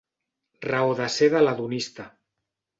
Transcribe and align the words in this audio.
Raó 0.67 0.95
de 1.01 1.11
ser 1.17 1.31
de 1.37 1.45
l'hedonista. 1.45 2.11